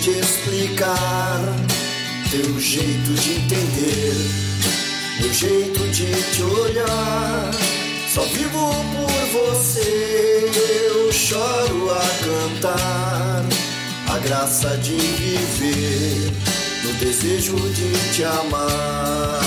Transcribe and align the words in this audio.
de 0.00 0.18
explicar 0.18 1.40
teu 2.30 2.58
jeito 2.58 3.12
de 3.20 3.32
entender, 3.32 4.14
meu 5.20 5.34
jeito 5.34 5.86
de 5.88 6.06
te 6.32 6.42
olhar. 6.42 7.50
Só 8.08 8.22
vivo 8.22 8.74
por 8.94 9.12
você, 9.52 10.50
eu 10.88 11.12
choro 11.12 11.90
a 11.90 12.00
cantar 12.24 13.44
a 14.08 14.18
graça 14.20 14.74
de 14.78 14.96
viver 14.96 16.32
no 16.84 16.92
desejo 16.94 17.56
de 17.56 18.14
te 18.14 18.24
amar. 18.24 19.40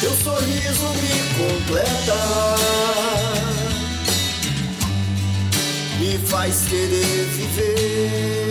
Teu 0.00 0.10
sorriso 0.24 0.88
me 1.02 1.14
completa, 1.36 2.51
me 6.02 6.18
faz 6.18 6.64
querer 6.68 7.24
viver. 7.36 8.48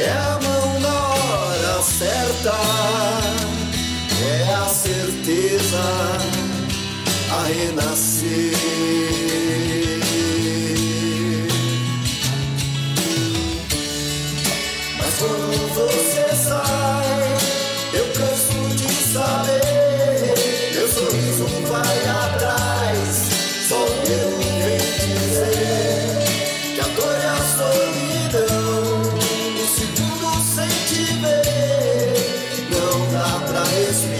É 0.00 0.10
a 0.10 0.38
mão 0.42 0.80
na 0.80 1.08
hora 1.14 1.82
certa, 1.82 2.54
é 4.26 4.54
a 4.54 4.68
certeza 4.68 5.82
a 7.32 7.42
renascer. 7.44 9.43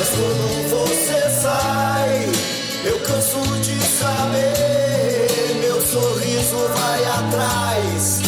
Mas 0.00 0.08
quando 0.08 0.70
você 0.70 1.42
sai, 1.42 2.32
eu 2.86 2.98
canso 3.00 3.38
de 3.60 3.78
saber. 3.82 5.28
Meu 5.60 5.78
sorriso 5.82 6.56
vai 6.74 7.04
atrás, 7.04 8.22